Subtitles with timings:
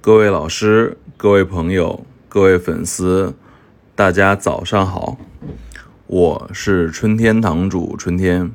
[0.00, 3.34] 各位老师、各位朋友、各位粉丝，
[3.96, 5.18] 大家早上好，
[6.06, 8.52] 我是春天堂主春天。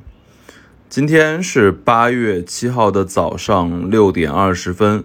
[0.90, 5.04] 今天是八月七号的早上六点二十分，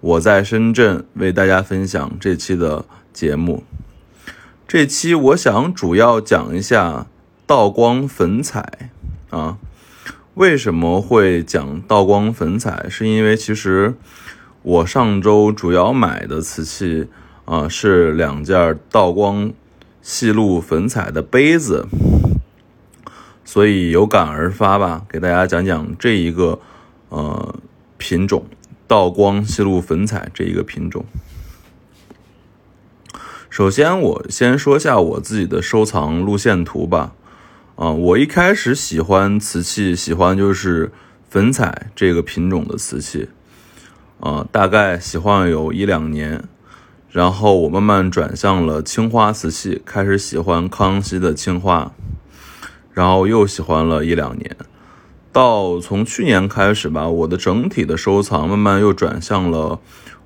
[0.00, 3.62] 我在深圳为大家分享这期的节目。
[4.66, 7.06] 这期我想主要讲一下
[7.46, 8.90] 道光粉彩
[9.30, 9.58] 啊。
[10.34, 12.86] 为什么会讲道光粉彩？
[12.90, 13.94] 是因为其实
[14.66, 17.06] 我上周主要买的瓷器
[17.44, 19.52] 啊是两件道光
[20.02, 21.86] 细路粉彩的杯子，
[23.44, 26.58] 所以有感而发吧，给大家讲讲这一个
[27.10, 27.54] 呃
[27.96, 28.44] 品种
[28.88, 31.04] 道光细路粉彩这一个品种。
[33.48, 37.14] 首先，我先说下我自己的收藏路线图吧。
[37.76, 40.90] 啊，我一开始喜欢瓷器，喜欢就是
[41.30, 43.28] 粉彩这个品种的瓷器，
[44.20, 46.42] 啊，大概喜欢有一两年，
[47.10, 51.92] 然后我慢慢转向了青花瓷器，开始喜欢康熙的青花，
[52.92, 54.56] 然后又喜欢了一两年，
[55.32, 59.78] 到从去年开始吧，我的整体的收藏慢慢又转向了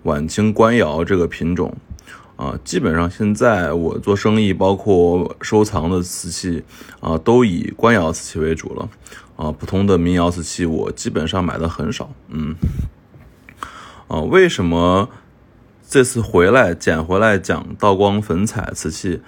[0.04, 1.76] 晚清官窑这个品种。
[2.36, 6.64] 啊，基本上现在我做生意，包括收藏的瓷器
[7.00, 8.88] 啊，都以官窑瓷器为主了。
[9.36, 12.10] 啊，普通的民窑瓷器我基本上买的很少。
[12.28, 12.56] 嗯，
[14.10, 15.08] 啊，为什么
[15.88, 19.22] 这次回来捡回来讲道光粉彩瓷器？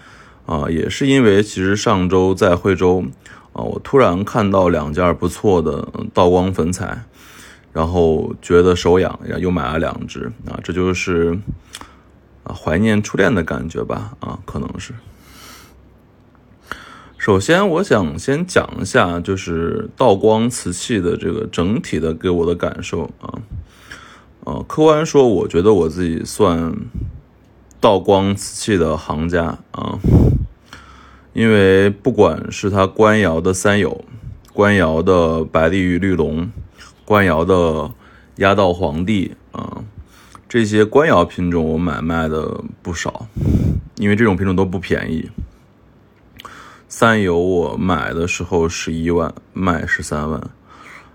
[0.45, 3.05] 啊，也是因为其实上周在惠州
[3.53, 7.05] 啊，我突然看到两件不错的道光粉彩，
[7.73, 10.33] 然后觉得手痒，然后又买了两只。
[10.47, 11.39] 啊，这就是。
[12.45, 14.93] 啊，怀念初恋的感觉吧，啊，可能是。
[17.17, 23.39] 首先，我想先讲一下，就是道光瓷器的这个整体的给我的感受啊。
[24.45, 26.75] 呃，客观说，我觉得我自己算
[27.81, 30.01] 道光瓷器的行家啊，
[31.33, 34.05] 因为不管是它官窑的三友、
[34.53, 36.51] 官窑的白丽玉绿龙、
[37.05, 37.93] 官窑的
[38.37, 39.85] 压道皇帝啊。
[40.49, 43.29] 这些官窑品种我买卖的不少，
[43.97, 45.31] 因为这种品种都不便宜。
[46.89, 50.51] 三友我买的时候十一万，卖十三万，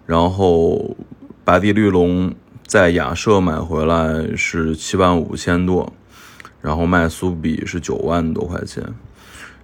[0.06, 0.96] 然后
[1.44, 2.34] 白地绿龙
[2.67, 5.94] 在雅舍买回来是七万五千多，
[6.61, 8.83] 然后卖苏比是九万多块钱，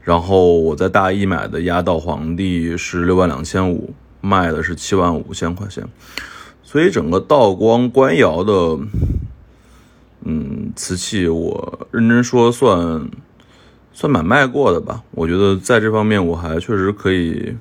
[0.01, 5.85] 然后我在大一买的压道皇帝是六万两千五，卖的是七万五千块钱，
[6.63, 8.79] 所以整个道光官窑的。
[10.25, 13.09] 嗯，瓷器我认真说算
[13.91, 15.03] 算买卖过的吧。
[15.11, 17.53] 我觉得在这方面我还确实可以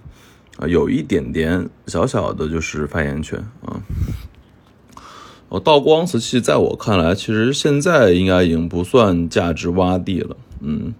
[0.58, 3.36] 啊，有一点点小小的就是发言权
[3.66, 3.82] 啊。
[5.60, 10.36] 道光瓷器在我看来，其实现在应该已经不算价值洼地了。
[10.60, 10.94] 嗯，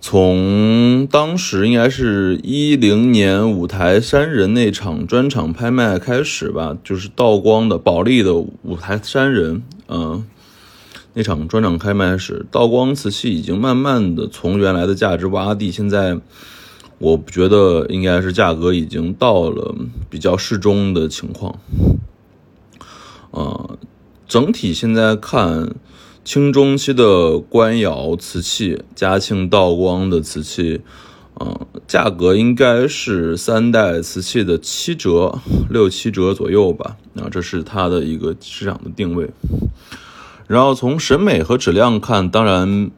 [0.00, 10.24] 从当时应该是一零年五台山人那场专场拍卖开始吧，就是道光的保利的五台山人，嗯。
[11.16, 16.18] 那场专场开卖时，道光瓷器已经慢慢的从原来的价值洼地，现在
[16.98, 19.72] 我觉得应该是价格已经到了
[20.10, 21.56] 比较适中的情况。
[23.34, 23.78] 呃，
[24.28, 25.74] 整体现在看
[26.24, 30.80] 清中期的官窑瓷器，嘉庆、道光的瓷器，
[31.34, 36.96] 啊，价格应该是三代瓷器的七折、六七折左右吧。
[37.16, 39.28] 啊，这是它的一个市场的定位。
[40.46, 42.90] 然后从审美和质量看，当然，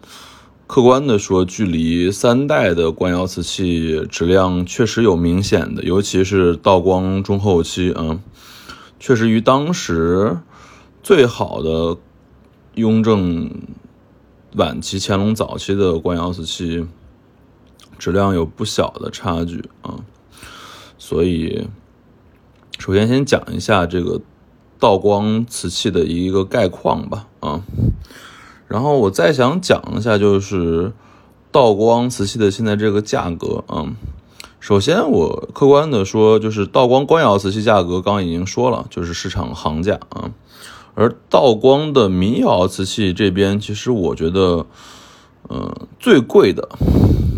[0.66, 8.19] 客观的说，距离三代的官窑瓷器质量确实有明显的，尤其是道光中后期啊，
[8.98, 10.38] 确实与当时
[11.02, 11.96] 最好的
[12.74, 13.50] 雍正
[14.54, 16.86] 晚期、乾隆早期的官窑瓷器
[17.98, 19.96] 质量有不小的差距啊。
[20.98, 21.68] 所以，
[22.78, 24.20] 首先先讲一下这个。
[24.78, 27.62] 道光瓷器的一个概况吧，啊，
[28.69, 30.92] 然后我再想讲一下，就是
[31.50, 33.96] 道光瓷器的现在这个价格啊。
[34.66, 40.32] 首先，我客观的说，就是道光官窑瓷器价格，刚刚已经说了，就是市场行价啊。
[40.96, 44.66] 而道光的民窑瓷器这边，其实我觉得，
[45.48, 46.68] 嗯，最贵的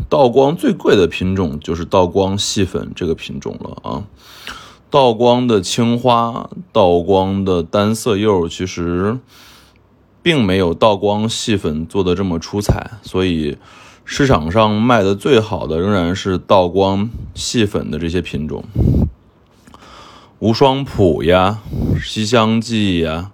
[0.09, 4.05] 道光最贵的品种就是道光细粉这个品种了啊。
[4.89, 9.19] 道光的青花、道光的单色釉，其实
[10.23, 13.59] 并没有道光细粉做的这么出彩，所以
[14.11, 18.65] 市场上卖的最好的仍然是道光细粉的这些品种，
[20.39, 21.59] 无双谱呀、
[22.03, 23.33] 西厢记呀，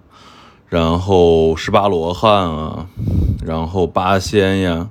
[0.67, 2.87] 然后十八罗汉啊，
[3.41, 4.89] 然后八仙呀，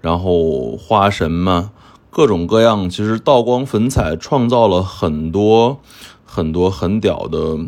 [0.00, 1.72] 然后花神嘛，
[2.10, 2.88] 各种各样。
[2.88, 5.80] 其实道光粉彩创造了很多
[6.24, 7.58] 很多很屌的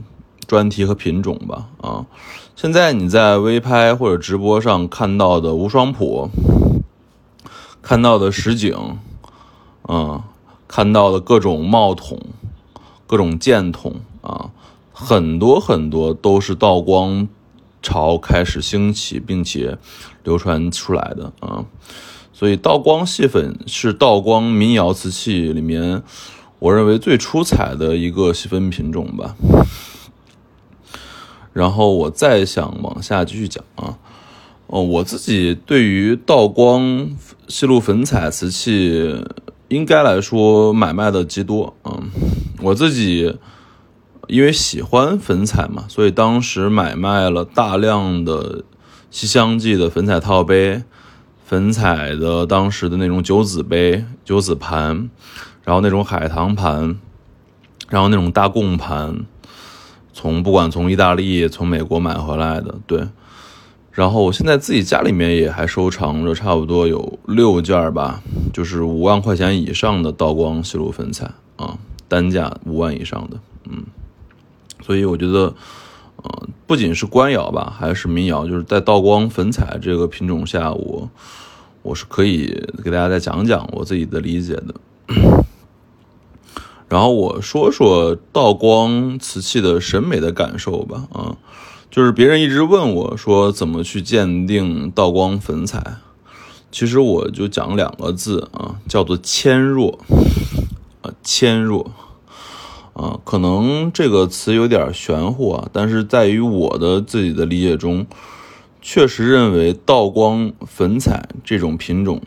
[0.46, 1.66] 专题和品种吧。
[1.80, 2.06] 啊，
[2.54, 6.30] 现在你在微拍或者直播上看到的无双谱，
[7.88, 8.98] 看到的实景，
[9.82, 10.24] 啊，
[10.66, 12.20] 看到的各种帽筒、
[13.06, 14.50] 各种箭筒啊，
[14.92, 17.28] 很多很多都是道光。
[17.80, 19.78] 朝开始兴起，并且
[20.24, 21.64] 流传出来的啊，
[22.32, 26.02] 所以道光细粉是道光民窑瓷器里面
[26.58, 29.36] 我认为最出彩的一个细分品种吧。
[31.52, 33.98] 然后我再想往下继续讲啊，
[34.66, 37.10] 哦，我自己对于道光
[37.48, 39.24] 西路粉彩瓷器，
[39.68, 42.10] 应该来说买卖的极多嗯，
[42.62, 43.36] 我自己。
[44.28, 48.64] 因为喜欢粉彩嘛，所以当时买卖了大量的
[49.08, 50.82] 西厢记的粉彩套杯，
[51.44, 55.08] 粉彩的当时的那种九子杯、九子盘，
[55.62, 56.98] 然后那种海棠盘，
[57.88, 59.24] 然后那种大贡盘，
[60.12, 63.06] 从不管从意大利、从美国买回来的，对。
[63.96, 68.22] 然后我现在自己家里面也还收藏着差不多有六件吧，
[68.52, 73.84] 就是五万块钱以上的道光西路粉彩啊，单价五万以上的，嗯。
[74.82, 75.54] 所以我觉得，
[76.22, 81.08] 呃，不仅是官窑吧，还是民窑，就是在道光粉彩这个品种下，我
[81.80, 82.48] 我是可以
[82.84, 84.74] 给大家再讲讲我自己的理解的。
[86.86, 91.34] 然后我说说道光瓷器的审美的感受吧，啊，
[91.96, 95.96] 就是别人一直问我说怎么去鉴定道光粉彩，
[96.70, 99.98] 其实我就讲两个字啊，叫做纤弱，
[101.00, 101.90] 啊，纤弱。
[102.92, 108.06] 啊，可能这个词有点玄乎啊，但是在于我的自己的理解中，
[108.82, 112.20] 确实认为道光粉彩这种品种，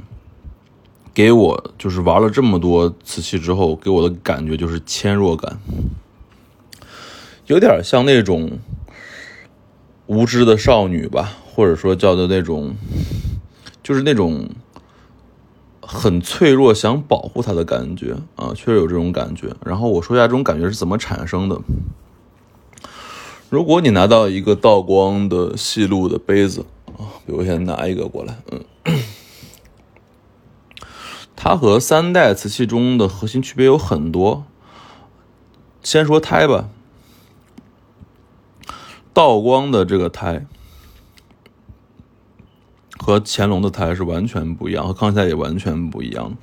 [1.14, 5.60] 给我就是玩了这么多瓷器之后，给我的感觉就是纤弱感，
[7.46, 8.58] 有点像那种
[10.10, 12.76] 无知的少女吧，或者说叫做那种，
[13.84, 14.50] 就是那种。
[15.92, 19.48] 很脆弱，想保护她的感觉啊，确实有这种感觉。
[19.66, 21.60] 然后我说一下这种感觉是怎么产生的。
[23.50, 28.64] 如果你拿到一个道光的细路的杯子啊，比如先拿一个过来，嗯，
[31.36, 34.44] 它和三代瓷器中的核心区别有很多。
[35.82, 36.70] 先说胎吧，
[39.20, 40.46] 道光的这个胎。
[42.98, 46.38] 和乾隆的胎是完全不一样，和康熙也完全不一样。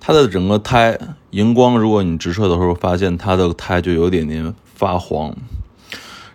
[0.00, 0.98] 它的整个胎
[1.32, 5.36] 荧光，如果你直射的时候，发现它的胎就有点点发黄，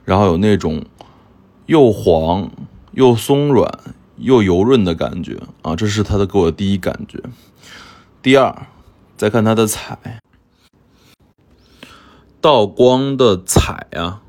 [0.05, 0.85] 然后有那种
[1.65, 2.51] 又黄
[2.91, 3.79] 又松软
[4.17, 7.19] 又油润的感觉啊，这是它的给我的第一感觉。
[8.21, 8.67] 第二，
[9.17, 10.19] 再看它的彩，
[12.39, 14.22] 道光的彩啊，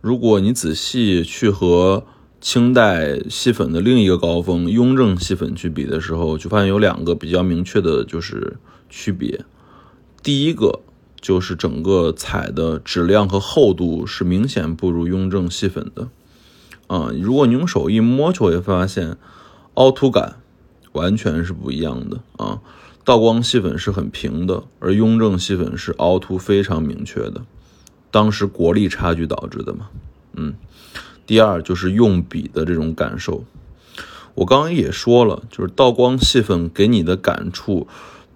[0.00, 2.04] 如果你仔细去和。
[2.40, 8.58] 清代细粉的另一个高峰雍正细粉去比的时候，就发现有两个比较明确的，就是
[8.88, 9.44] 区别。
[10.22, 10.78] 第一个
[11.20, 16.08] 就是整个彩的质量和厚度是明显不如雍正细粉的。
[16.86, 19.16] 啊，如果你用手一摸，就会发现
[19.74, 20.36] 凹凸感
[20.92, 22.20] 完全是不一样的。
[22.36, 22.60] 啊，
[23.04, 27.42] 道光细粉是很平的，而雍正细粉是凹凸非常明确的。
[28.10, 29.88] 当时国力差距导致的嘛，
[30.34, 30.54] 嗯。
[31.26, 33.44] 第二就是用笔的这种感受，
[34.34, 37.86] 我刚刚也说了，就是道光细粉给你的感触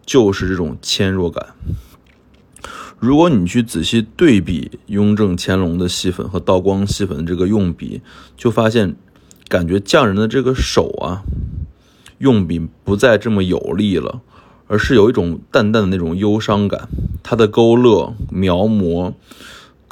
[0.05, 1.55] 就是这种纤弱感。
[2.99, 8.03] 如果你去仔细对比雍正、乾隆的细粉和道光细粉的这个用笔，
[8.37, 8.95] 就发现
[9.49, 11.25] 感觉匠人的这个手啊，
[12.19, 14.21] 用笔不再这么有力了，
[14.67, 16.91] 而是有一种淡淡的那种忧伤感，
[17.23, 19.15] 它的勾勒描摹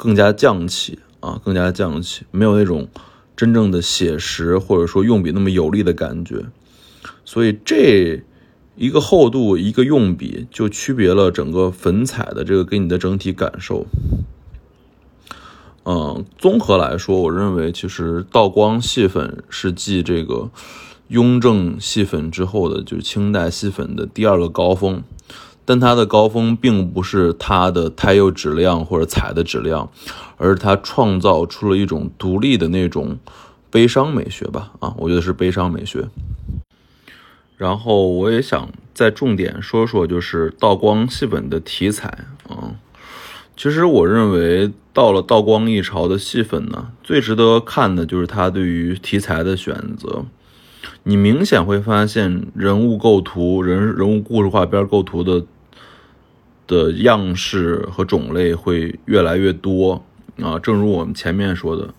[0.01, 0.97] 更加匠气。
[1.21, 2.87] 啊，更加匠气，没有那种
[3.35, 6.47] 真正的写实或者说用笔那么有力的感觉，
[7.23, 8.23] 所以这
[8.75, 13.85] 一个厚度，一个用笔，就区别了整个粉彩的这个给你的整体感受。
[15.85, 20.49] 嗯，综合来说，我认为其实道光细粉是继这个
[21.09, 25.03] 雍正细粉之后的，就是清代细粉的第二个高峰。
[25.71, 29.89] 但它的高峰并不是它的胎釉质量或者彩的质量，
[30.35, 33.17] 而是它创造出了一种独立的那种
[33.69, 34.73] 悲伤美学吧？
[34.81, 36.09] 啊，我觉得是悲伤美学。
[37.55, 42.75] 然后我也想再重点说说，就是道光细粉的题材啊，
[43.55, 50.25] 其实我认为，到了道光一朝的戏粉呢，最值得看的就是他对于题材的选择。
[51.03, 55.45] 你明显会发现，人物构图、人人物故事画边构图的
[56.71, 60.05] 的样式和种类会越来越多
[60.41, 60.57] 啊。
[60.57, 61.93] 正如我们前面说的，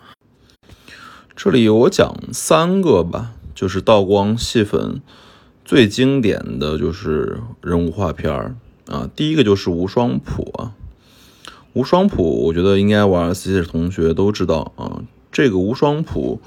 [1.36, 5.02] 这里我讲三个吧，就是道光戏粉
[5.62, 9.10] 最经典的就是人物画片儿啊。
[9.14, 10.72] 第一个就是无双谱啊。
[11.74, 15.02] 无双谱，我觉得应该玩 C 的同学都知道啊。
[15.30, 16.40] 这个无双谱，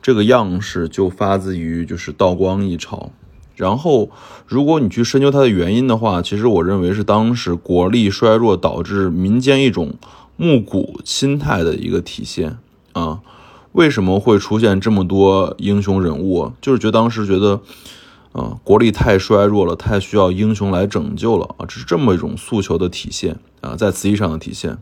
[0.00, 3.10] 这个样式就发自于就是道光一朝。
[3.56, 4.10] 然后，
[4.46, 9.94] 如果你去深究它的原因的话，其实我认为是当时国力衰弱导致民间一种
[10.36, 12.58] 慕古心态的一个体现
[12.92, 13.20] 啊。
[13.72, 16.52] 为什么会出现这么多英雄人物？
[16.60, 17.60] 就是觉得当时觉得。
[18.32, 21.64] 啊，国力太衰弱了，太需要英雄来拯救了啊！
[21.66, 24.76] 这是这么一种诉求的体现啊，在词义上的体现。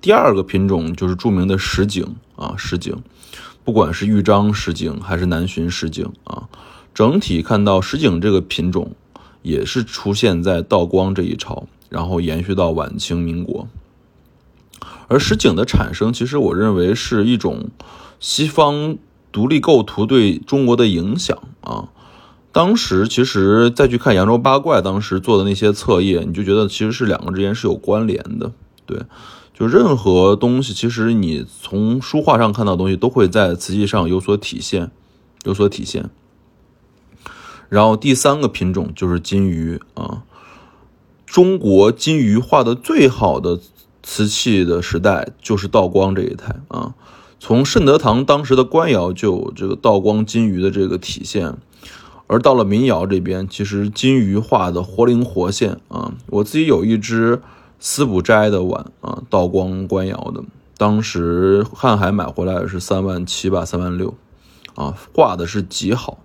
[0.00, 2.96] 第二个品种就是著名的实景啊，实景，
[3.64, 6.48] 不管是豫章实景还是南巡实景啊，
[6.94, 8.92] 整体看到实景这个品种
[9.42, 13.68] 也是出现在道光这一朝，然后延续到晚清民国。
[15.08, 17.70] 而实景的产生，其实我认为是一种
[18.18, 18.98] 西方。
[19.32, 21.90] 独立构图对中国的影响啊，
[22.50, 28.50] 当时其实再去看扬州八怪当时做的那些册页，你就觉得其实是两个之间是有关联的。
[28.86, 28.98] 对，
[29.54, 34.90] 就任何东西，其实你从书画上看到的东西，都会在瓷器上有所体现，
[35.44, 36.10] 有所体现。
[37.70, 40.24] 然后第三个品种就是金鱼啊，
[41.24, 43.58] 中国金鱼画的最好的
[44.02, 46.94] 瓷器的时代就是道光这一台啊。
[47.38, 51.56] 从慎德堂当时的官窑就有这个道光金鱼的这个体现，
[52.26, 56.12] 而到了民窑这边，其实金鱼画的活灵活现啊！
[56.26, 57.40] 我自己有一只
[57.78, 60.44] 司补斋的碗啊，道光官窑的，
[60.76, 64.14] 当时瀚海买回来是三万七吧，三万六，
[64.74, 66.18] 啊，画的是极好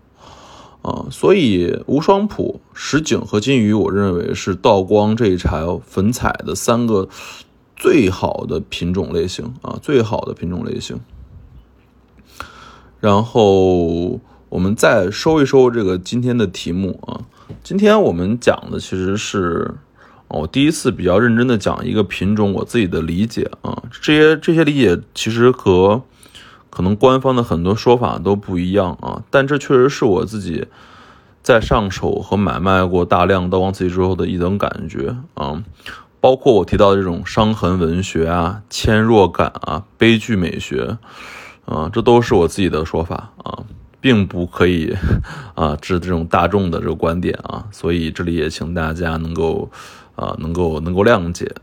[0.85, 1.07] 啊！
[1.09, 7.09] 所以无双谱、石井和金鱼，我认为是道光这一茬粉彩的三个。
[7.77, 10.97] 最好的品种类型啊，最好的品种类型。
[13.01, 17.27] 然后我们再收一收这个今天的题目啊。
[17.63, 19.75] 今天我们讲的其实是
[20.29, 23.83] 我第一次比较认真的讲一个品种，我自己的理解啊。
[23.91, 26.01] 这些这些理解其实和
[26.75, 30.67] 可能官方的很多说法都不一样啊，但这确实是我自己
[31.41, 35.63] 在上手和买卖过大量刀光瓷器之后的一种感觉啊。
[36.19, 40.97] 包括我提到的这种伤痕文学啊、纤弱感啊、悲剧美学，
[41.65, 43.63] 啊，这都是我自己的说法啊，
[44.01, 44.93] 并不可以
[45.55, 49.71] 啊，指这种大众的这个观点啊，所以这里也请大家能够
[50.17, 51.55] 啊，能够能够谅解，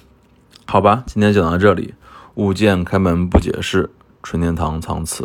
[0.64, 1.04] 好吧？
[1.06, 1.92] 今天讲到这里，
[2.36, 3.90] 物件开门不解释，
[4.28, 5.24] 纯天堂藏词。